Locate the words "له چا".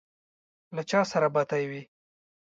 0.75-1.01